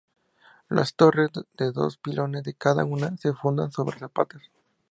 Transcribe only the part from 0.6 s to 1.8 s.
Las torres, de